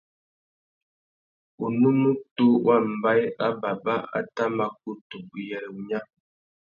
[1.65, 5.99] Unúmútú wa mbaye râ baba a tà mà kutu uyêrê wunya.